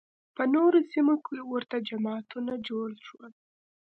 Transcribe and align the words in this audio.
په 0.35 0.43
نورو 0.53 0.77
سیمو 0.91 1.15
کې 1.25 1.37
ورته 1.51 1.77
جماعتونه 1.89 2.53
جوړ 2.67 2.87
شول 3.05 3.31